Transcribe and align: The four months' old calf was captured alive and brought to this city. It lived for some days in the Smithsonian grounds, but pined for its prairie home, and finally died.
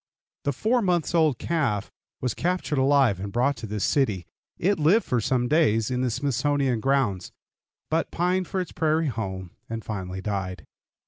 The 0.45 0.51
four 0.51 0.81
months' 0.81 1.13
old 1.13 1.37
calf 1.37 1.91
was 2.21 2.33
captured 2.33 2.79
alive 2.79 3.19
and 3.19 3.31
brought 3.31 3.55
to 3.57 3.67
this 3.67 3.83
city. 3.83 4.25
It 4.57 4.79
lived 4.79 5.05
for 5.05 5.21
some 5.21 5.47
days 5.47 5.91
in 5.91 6.01
the 6.01 6.09
Smithsonian 6.09 6.79
grounds, 6.79 7.31
but 7.91 8.09
pined 8.09 8.47
for 8.47 8.59
its 8.59 8.71
prairie 8.71 9.09
home, 9.09 9.51
and 9.69 9.85
finally 9.85 10.19
died. 10.19 10.65